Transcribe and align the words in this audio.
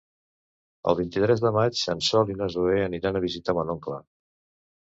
El 0.91 0.97
vint-i-tres 0.99 1.43
de 1.43 1.51
maig 1.57 1.83
en 1.95 2.01
Sol 2.07 2.31
i 2.35 2.39
na 2.39 2.47
Zoè 2.57 2.81
aniran 2.87 3.21
a 3.21 3.25
visitar 3.29 3.59
mon 3.59 3.71
oncle. 3.79 4.01